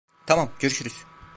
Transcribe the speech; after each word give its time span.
Tamam, 0.27 0.49
görüşürüz. 0.59 1.05